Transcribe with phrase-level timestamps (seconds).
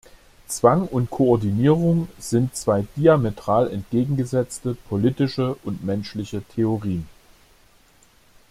[0.47, 7.07] Zwang und Koordinierung sind zwei diametral entgegengesetzte politische und menschliche Theorien.